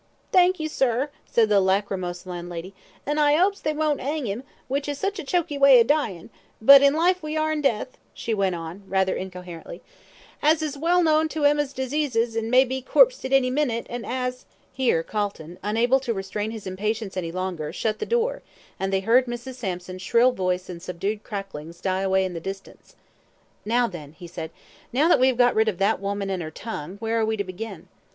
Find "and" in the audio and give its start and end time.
13.91-14.03, 18.79-18.91, 20.67-20.81, 26.31-26.41